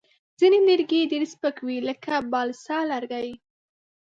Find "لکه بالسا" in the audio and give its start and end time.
1.89-2.79